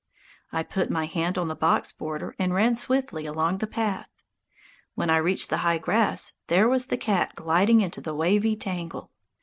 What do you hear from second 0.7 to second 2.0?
my hand on the box